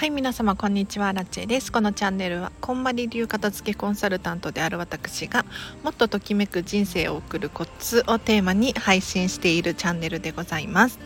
[0.00, 1.12] はい皆様こんにちは。
[1.12, 1.70] ラチェです。
[1.70, 5.44] このチャンネルはこんまり流片付けコンサルタントである私が
[5.82, 10.98] もっとときめく人生を送るコツをテーマに配信しているチャンネルでございます。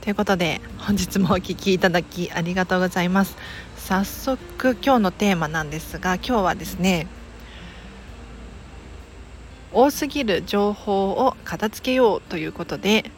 [0.00, 3.36] ということで本日もお聴きいただきありがとうございます。
[3.76, 7.08] 早速今日のテーマなんですが今日はですね
[9.74, 13.10] 多すぎる情報を片付けようということで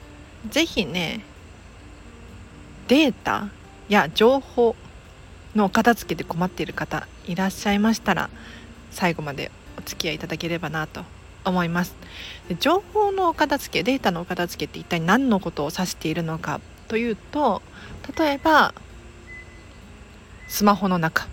[0.51, 1.21] ぜひね
[2.89, 3.51] データ
[3.89, 4.75] や情報
[5.54, 8.31] の片付けで困っている方いらっしゃいましたら
[8.90, 11.03] 最後までお付き合いいただければなと
[11.45, 11.95] 思います。
[12.58, 17.62] 情報のお片付けデータのお片付けって一体何のことを指しているのかというと
[18.17, 18.75] 例えば
[20.48, 21.26] スマホの中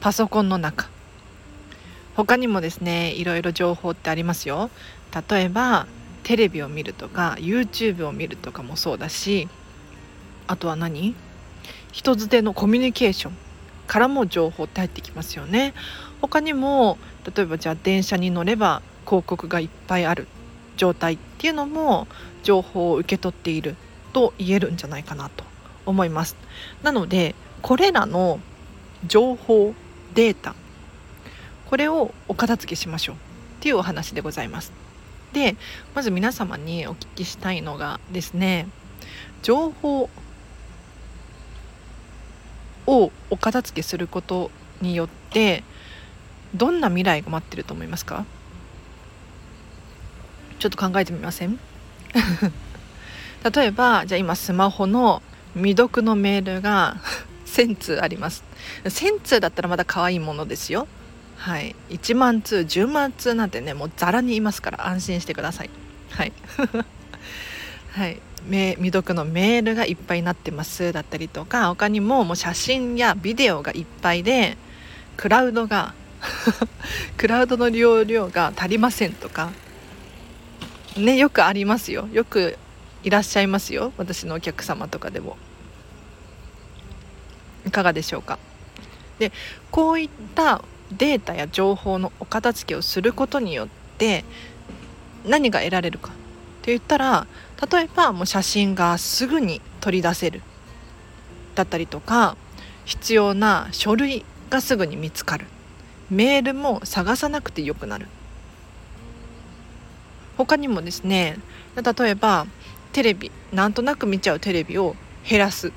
[0.00, 0.88] パソコンの中
[2.16, 4.70] 他にもですねいろいろ情報ってありますよ。
[5.28, 5.86] 例えば
[6.22, 9.48] テレビを見るとか YouTube を見るとかもそうだし
[10.46, 11.14] あとは何？
[11.92, 13.32] 人づてのコミュニケーション
[13.86, 15.74] からも情報って入ってきますよね。
[16.20, 16.98] 他にも
[17.34, 20.28] 例えばじゃあ電車に乗れば広告がいっぱいある
[20.76, 22.06] 状態っていうのも
[22.42, 23.76] 情報を受け取っている
[24.12, 25.44] と言えるんじゃないかなと
[25.86, 26.36] 思います。
[26.82, 28.40] なのでこれらの
[29.06, 29.74] 情報
[30.14, 30.54] データ
[31.66, 33.18] これをお片付けしましょうっ
[33.60, 34.72] ていうお話でございます。
[35.32, 35.56] で
[35.94, 38.66] まず皆様にお聞きしたいのがですね
[39.42, 40.10] 情報
[42.86, 44.50] をお片付けすること
[44.80, 45.62] によって
[46.54, 48.24] どんな未来が待ってると思いますか？
[50.58, 51.58] ちょっと考えてみません？
[53.54, 55.22] 例えばじゃあ今スマホの
[55.54, 56.96] 未読のメールが
[57.46, 58.44] 1000通あります。
[58.84, 60.86] 1000通だったらまだ可愛いものですよ。
[61.36, 61.74] はい。
[61.88, 65.70] 1万通10万通なんてねもうざらにいますから安心してください。
[66.10, 66.32] はい。
[67.92, 68.20] はい。
[68.48, 74.56] 未読のメールがいっぱいになってますだったりとか他にももう写真やビデオがいっぱいで
[75.16, 75.94] クラウドが
[77.16, 79.50] クラウドの容量が足りませんとか
[80.96, 82.08] ねよくありますよ。
[82.12, 82.58] よく
[83.02, 83.92] いらっしゃいますよ。
[83.96, 85.36] 私のお客様とかでも。
[87.66, 88.38] いかがでしょうか。
[89.18, 89.32] で
[89.70, 94.24] こういったデータや情報のお片付けをすることによって
[95.26, 96.12] 何が得られるかっ
[96.62, 97.26] て言ったら
[97.68, 100.42] 例えばもう写真がすぐに取り出せる。
[101.54, 102.36] だったりとか
[102.84, 105.46] 必要な書類がすぐに見つかる。
[106.10, 108.06] メールも探さなくてよくなる。
[110.36, 111.38] 他にもですね
[111.76, 112.46] 例えば
[112.92, 114.96] テレビなんとなく見ちゃうテレビを
[115.28, 115.72] 減らす。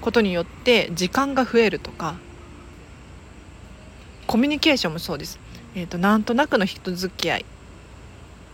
[0.00, 2.14] ことによって時間が増えるとか。
[4.26, 5.40] コミュニケーションもそうです、
[5.74, 7.44] えーと、なんとなくの人付き合い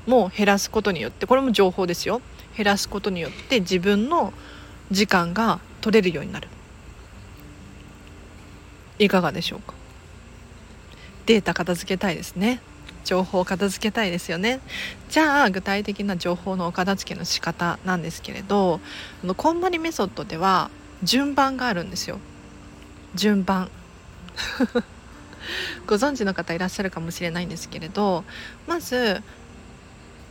[0.06, 2.22] も減らすことによってこれも情報ですよ。
[2.56, 4.32] 減らすことによって自分の
[4.90, 6.48] 時間が取れるようになる。
[8.98, 9.74] いかがでしょうか？
[11.26, 12.60] データ片付けたいですね。
[13.04, 14.60] 情報を片付けたいですよね。
[15.10, 18.80] じゃあ具体的な情報のお片付けの仕方なんですけれど
[19.36, 20.70] こんまりメソッドでは
[21.02, 22.18] 順番があるんですよ。
[23.14, 23.70] 順番。
[25.86, 28.24] ご存知の方いらっしゃるかもしれないんですけれど
[28.66, 29.22] まず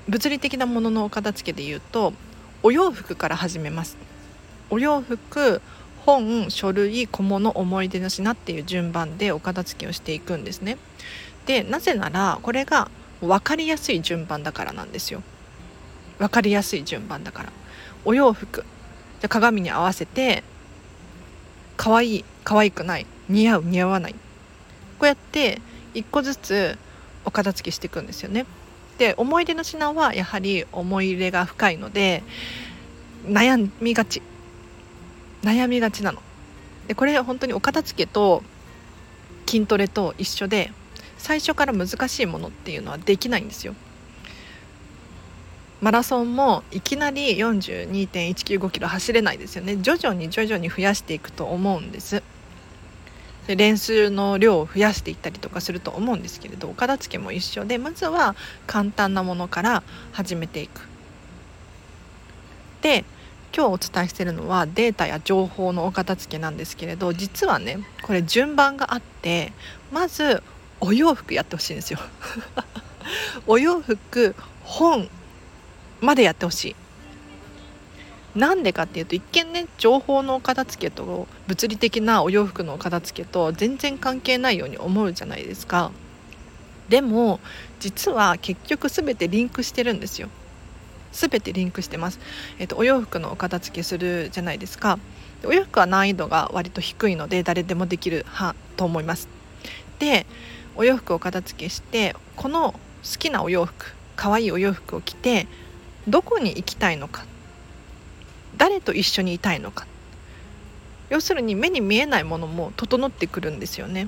[0.07, 2.13] 物理的なもののお片付けで言うと
[2.61, 3.97] お洋服から始めます。
[4.69, 5.61] お洋服
[6.05, 10.77] 本書類小物思い出の品っていう順番でお片付けをしていくんですね。
[11.47, 12.89] でなぜならこれが
[13.21, 15.23] 分かりやすい順番だからなんですよ。
[16.19, 17.51] 分かりやすい順番だから。
[18.03, 18.63] お洋服
[19.21, 20.43] じゃ鏡に合わせて
[21.77, 24.13] 可愛い可愛くない似合う似合わない。
[24.13, 24.19] こ
[25.01, 25.61] うやって
[25.95, 26.77] 一個ずつ
[27.25, 28.45] お片付けしていくんですよね。
[28.97, 32.23] で思い出の品はやはり思い入れが深いので
[33.25, 34.21] 悩みがち。
[35.43, 36.21] 悩みがちなの。
[36.87, 38.43] でこれ本当にお片付けと
[39.47, 40.71] 筋トレと一緒で
[41.17, 43.75] 最初から難しいものっていうのはできないんですよ。
[45.81, 49.77] マラソンもいきなり42.195キロ走れないですよね。
[49.77, 52.23] 徐々に徐々に増やしていくと思うんです。
[53.47, 60.87] で練習の量を増やしていったりとかすると思うんですけれどお片付けも一緒でまずは簡単なものから始めていく。
[62.81, 63.03] で
[63.55, 69.53] 今日お伝えしてるのはデータや情報のお片付けなんですけれど実はねこれ順番があって
[69.91, 70.43] まず
[70.81, 71.99] お洋服やってほしいんですよ。
[73.47, 75.07] お洋服本
[76.01, 76.75] までやってほしい。
[78.35, 85.91] なんでかっていうと一見ね情報の片付けと物理的なお洋服の片付けと全然関係ないように思うじゃないですか。
[86.89, 87.39] でも
[87.79, 90.29] 実は結局全てリンクしてるんですよ。
[91.13, 92.19] 全てリンクしてます、
[92.59, 94.99] えっと、お洋服のお片付けするじゃないですか。
[95.45, 99.29] お洋服は難易度が割と低いので誰でもできるはと思います。
[99.99, 100.25] で
[100.75, 102.79] お洋服を片付けしてこの好
[103.17, 105.47] きなお洋服可愛いお洋服を着て
[106.07, 107.25] どこに行きたいのか
[108.57, 109.87] 誰と一緒にいたいのか。
[111.09, 114.07] 要するに目に見えないものも整ってくるんですよね。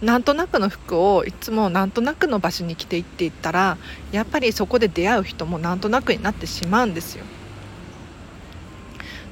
[0.00, 3.78] なんとなくの服をいつもなんとなくの場所に着ていっていったら
[4.10, 7.24] やっぱりそこで出会う人もなんとなくになってしまうんですよ。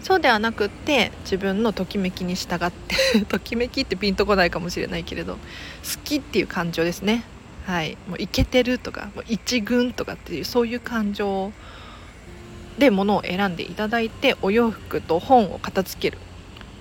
[0.00, 5.40] そうではなくって自分のときめきに従って ときめきってピンとこないかもしれないけれど好
[6.04, 7.24] きっていう感情ですね。
[7.66, 7.98] はい。
[8.08, 11.52] もうイケてるとかもう一軍とかっていうそういう感情
[12.80, 16.18] で物を選んでいただいてお洋服と本を片付ける。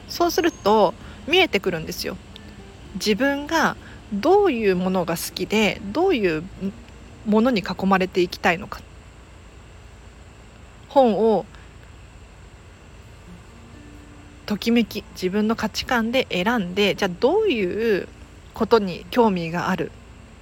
[0.08, 0.96] そうすると
[1.28, 2.18] 見えてくるんですよ。
[2.96, 3.78] 自分が
[4.12, 6.44] どういうものが好きでどういう
[7.28, 8.82] ものに囲まれていきたいのか。
[10.88, 11.46] 本を
[14.48, 18.08] ときめき自分の価値観で選んでじゃあどういう
[18.56, 19.92] ことに興味がある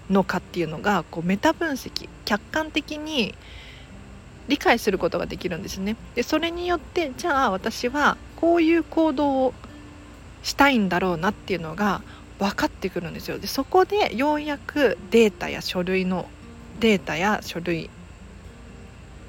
[0.09, 3.35] のかっていうのがこうメタ分析客観的に
[4.47, 5.95] 理解することができるんですね。
[6.15, 9.53] でそれによってじゃあ私はこういう行動を
[10.43, 12.01] したいんだろうなっていうのが
[12.39, 13.39] 分かってくるんですよ。
[13.39, 16.27] でそこでようやくデータや書類の
[16.79, 17.89] データや書類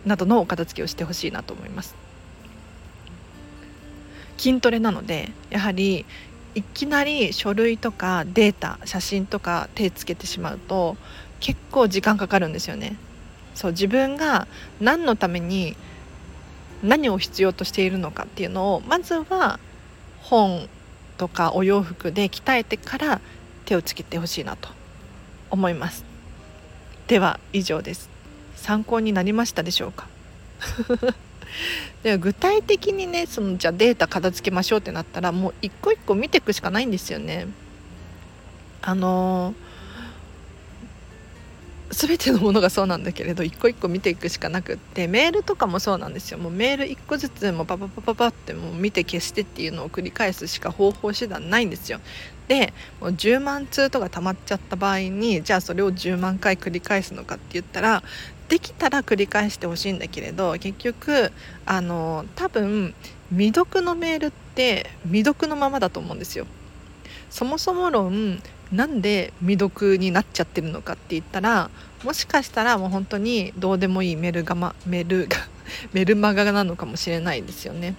[0.04, 1.96] などのお片付けをしてほしいなと思います。
[4.36, 6.06] 筋トレなのでやはり
[6.54, 10.96] いきなり書類とかデータ写真とか手つけてしまうと
[11.40, 12.96] 結構時間かかるんですよね。
[13.58, 14.46] そう自分が
[14.80, 15.74] 何のために
[16.84, 19.58] 何を必要としているのかっていうのをまずは
[20.20, 20.68] 本
[21.16, 23.20] とかお洋服で鍛えてから
[23.64, 24.68] 手をつけてほしいなと
[25.50, 26.04] 思います。
[27.08, 28.08] では以上です。
[28.54, 30.06] 参考になりましたでしょうか？
[32.04, 37.48] で具体的にねそのじゃあデータ片付けましょうってなったらもう一個一個見ていくしかないんですよね。
[38.82, 39.67] あのー
[41.90, 46.38] 全てのものがそうなんだけれど一個一個見ていくしかなくってメールとかもそうなんですよ。
[46.38, 52.00] もうメール1個ずつもパパパパパってもう見て消してっていうのを繰り返すしか方法手段ないんですよ。
[52.46, 58.02] でもう10万通とか溜まっちゃった場合にじゃあそれを10万回繰り返すのかって言ったら
[58.48, 61.32] できたら繰り返してほしいんだけれど結局
[61.66, 62.94] あの多分
[63.30, 66.46] 未読のメールって未読のままだと思うんですよ。
[67.30, 68.42] そもそも論
[68.72, 71.70] なんで未読になっちゃってるのかって言ったら
[72.04, 75.36] もしかしたらもう本当にどうでもいいメルガマメルが
[75.92, 77.94] メルマガなのかもしれないですよね。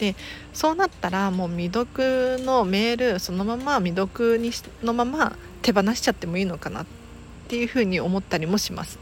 [0.00, 0.16] で
[0.52, 4.50] そうなったらもう未読のメールそのまま未読に
[4.82, 6.86] のまま手放しちゃってもいいのかなっ
[7.46, 8.98] ていうふうに思ったりもします。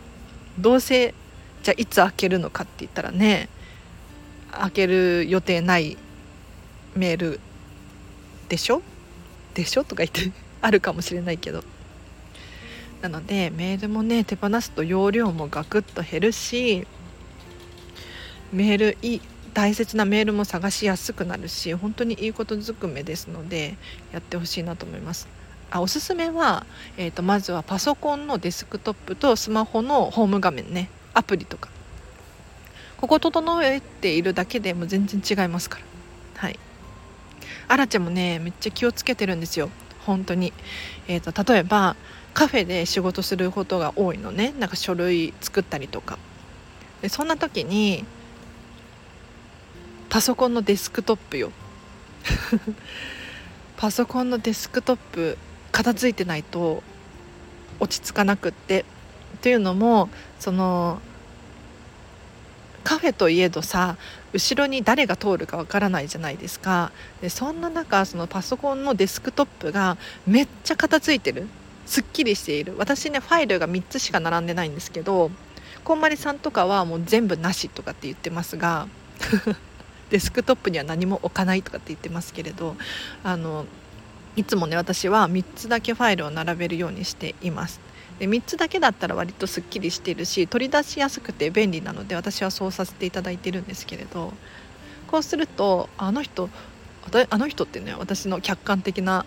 [0.59, 1.15] どうせ
[1.63, 3.49] じゃあいつ開けるのかって言ったらね
[4.51, 5.97] 開ける予定ない
[6.95, 7.41] メール
[8.51, 8.83] でしょ？
[9.55, 9.85] でしょ？
[9.85, 10.31] とか言って
[10.63, 11.63] あるかもしれないけど。
[13.03, 16.87] なのでメールもね手放すと容量もガクッと減るし
[18.53, 19.21] メールい
[19.55, 23.77] 大切なメールも探しやすくなるし本当にいいことずくめですので
[24.13, 25.29] やってほしいなと思います。
[25.71, 26.67] あおすすめは、
[26.99, 30.91] えーと、まずはパソコンのデスクトップとスマホのホーム画面ね。
[31.15, 31.71] アプリとか。
[32.99, 35.85] ここ整えているだけでも全然違いますから。
[36.37, 36.59] はい。
[37.69, 39.71] あらちゃんもねめっちゃ気をつけてるんですよ。
[40.07, 40.53] 本当に、
[41.09, 41.97] えーと、例えば
[42.35, 44.55] カフェで仕事することが多いのね。
[44.59, 46.19] なんか書類作ったりとか。
[47.01, 48.05] でそんな時に
[50.09, 51.53] パソコンのデスクトップよ。
[53.77, 55.39] パソコンのデスクトップ
[55.73, 56.83] 片付いてないと
[57.81, 58.85] 落ち着かなくって。
[59.41, 61.01] というのもその
[62.83, 63.97] カフェといえどさ
[64.33, 66.93] 後ろに誰が通るかわからないじゃないですか。
[67.21, 69.97] でそんな中そのパソコンのデスクトップが
[70.27, 71.49] めっちゃ片付いてる。
[71.85, 72.75] すっきりしている。
[72.79, 75.31] 私ねファイルが3つしか並んでないんですけど
[75.85, 78.87] こんまりさんとかはもう全部なしとかって言ってますが
[80.11, 82.77] デスクトップには何も置かないとかって言ってますけれど
[83.25, 83.67] あの
[84.37, 87.81] いつもね私は3つだけファイルを並べるようにしています。
[88.23, 94.33] で3つだけだったら割とすっきりしてるし取り出しやすくて便利なので私はそうさせていただいてるんですけれど
[95.09, 96.49] こうするとあの人
[97.31, 99.27] あの人ってね私の客観的な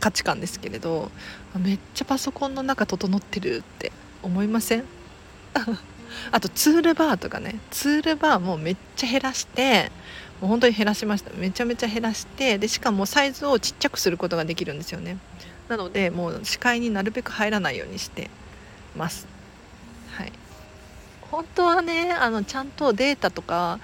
[0.00, 1.12] 価値観ですけれど
[1.56, 3.92] めっちゃパソコンの中整ってるって
[4.24, 4.84] 思いません？
[6.32, 9.92] あとツールバーとかねツールバーもめっちゃ減らして
[10.40, 11.30] もう本当に減らしました。
[11.36, 15.18] めちゃめちゃ減らしてでしかもサイズをちっちゃくすることができるんですよね。
[15.68, 18.30] なのでもう視界になるべく入らないようにして
[18.96, 19.26] ます。
[20.12, 20.32] はい、
[21.30, 23.80] 本当はねあのちゃんとデータとか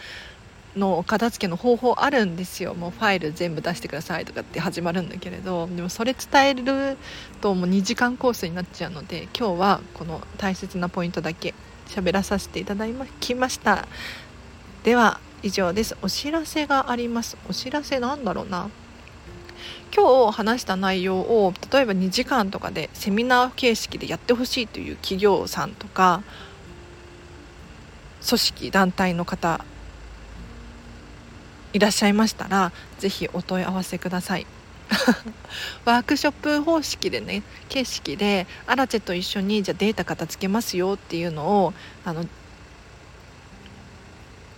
[0.77, 2.75] の片付けの方法あるんですよ。
[2.75, 5.67] もうファイル全部出してくださいとかって始まるんだけれど。
[5.67, 6.97] でもそれ伝える
[7.41, 11.55] ともう2時間コースになっちゃうので今日はこの大切なポイントだけ
[11.89, 12.87] 喋らさせていただ
[13.19, 13.89] きました。
[14.85, 15.97] では以上です。
[16.03, 17.37] お知らせがあります。
[17.49, 18.71] お知らせなんだろうな。
[19.95, 26.23] 今日話した内容を例えば2時間とかでセミナー形式でやってほしいという企業さんとか
[28.27, 29.65] 組織団体の方
[31.73, 34.47] いらっしゃいましたら是非お問い合わせください。
[35.85, 41.75] ワークショップ方式でね形式でアラチェと一緒にじゃあデータ片付けますよっていうのを
[42.05, 42.27] あの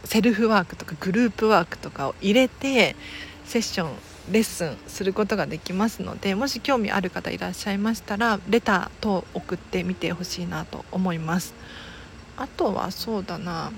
[0.04, 2.96] セルフワークとかグループワークとかを入れて
[3.44, 3.90] セッション
[4.30, 11.54] レッスンすることができますのでもし興味ある方いらっしゃいましたらレター等送ってみてほしいなと思います。
[12.36, 13.72] あとはそうだな。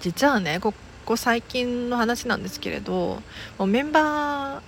[0.00, 0.74] 実はねこ
[1.04, 3.22] こ最近の話なんですけれど
[3.58, 4.62] もうメンバー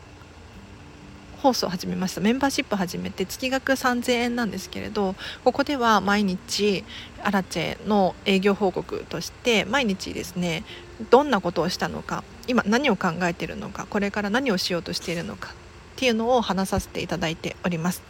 [1.40, 2.20] 放送始めました。
[2.20, 6.84] メンバーシップ始めて月額3000円なんですけれどここでは毎日
[7.22, 10.64] アラチェの営業報告として毎日ですね
[11.10, 15.52] どんなことをしたのか今何を考えているのかこれから何をしようとしているのかっ
[15.96, 18.02] ていうのを話させていただいております。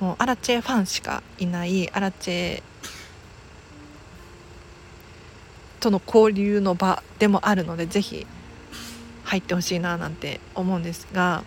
[0.00, 2.62] もうアラチェファンしかいないアラチェ
[5.80, 8.26] との交流の場でもあるのでぜひ
[9.24, 11.42] 入ってほしいななんて思うんですが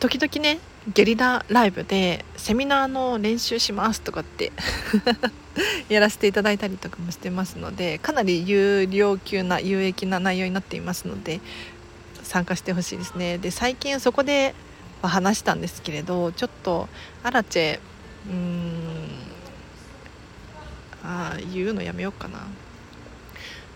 [0.00, 0.58] 時々ね
[0.92, 4.52] ゲリラライブでセミナーの練習しますとかって
[5.88, 11.40] やらせていただいたりとかもしてますのでかなり有料級な有益な内容になっていますので
[12.22, 13.38] 参加してほしいですね。
[13.38, 14.54] で最近そこで
[15.02, 16.88] 話したんですけれどちょっと
[17.22, 17.78] アラチェ
[18.28, 19.08] うーん
[21.04, 22.40] あ言うのやめようかな。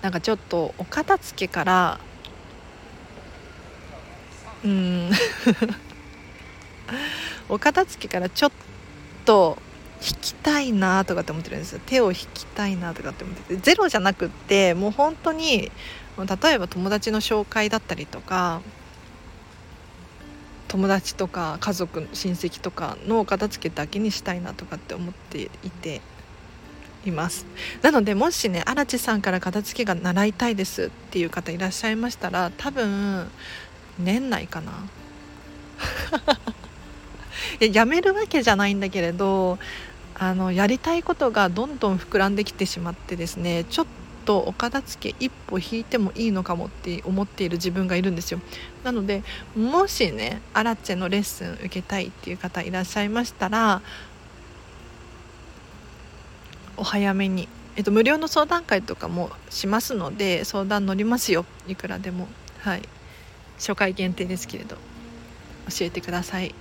[0.02, 2.00] なんかちょっとお片付けから
[4.64, 5.10] うん
[7.48, 8.52] お片付けからちょっ
[9.24, 9.58] と
[10.02, 11.80] 引きたいなとかって思ってるんですよ。
[11.84, 13.60] 手を引きたいなとかって思ってて。
[13.60, 15.70] ゼロじゃなくってもう本当に
[16.18, 18.60] 例えば友達の紹介だったりとか
[20.68, 26.00] 友達とか家族親戚とかの片付けだけにしたいなとかって思っていて
[27.04, 27.46] います。
[27.82, 33.30] なのでもしね荒地さんから片付けが習いたいですっていう方いらっしゃいましたら多分
[33.98, 34.72] 年内かな。
[37.60, 39.58] いややめるわけじゃないんだけれど
[40.22, 43.86] あのやりたいことがどんどん膨らんできてしまってですねちょっ
[44.26, 48.40] とお片付け一歩引いてもいいのかもって思っている自分がいるんですよ。
[48.84, 49.22] なので
[49.56, 53.80] もしねアラチェのレッスン受けたいっていう方いらっしゃいましたら
[56.76, 61.46] お早めに、えっと、無料の相談会とかもしますので相談乗りますよ。
[61.66, 62.28] いくらでも。
[62.58, 62.82] はい。
[63.58, 64.76] 初回限定ですけれど
[65.70, 66.54] 教えてください。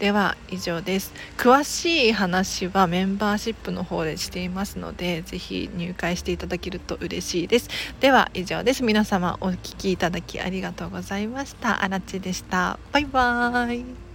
[0.00, 1.12] では以上です。
[1.36, 7.68] 詳しい話はメンバーシップの方でしていますのでぜひ入会していただけると嬉しいです。
[8.00, 8.82] では以上です。
[8.82, 11.84] 皆様お聴きいただきありがとうございました。
[11.84, 12.78] あらちでした。
[12.92, 14.09] バイバーイ。